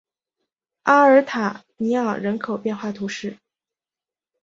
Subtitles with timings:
[0.83, 3.37] 阿尔塔尼昂人口变化图示